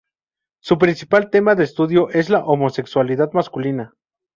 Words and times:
Su 0.63 0.79
principal 0.79 1.29
tema 1.29 1.53
de 1.53 1.63
estudio 1.63 2.09
es 2.09 2.31
la 2.31 2.43
homosexualidad 2.43 3.33
masculina. 3.33 3.93